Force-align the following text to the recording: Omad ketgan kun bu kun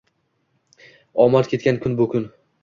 Omad 1.27 1.51
ketgan 1.53 1.79
kun 1.85 1.99
bu 2.01 2.09
kun 2.15 2.27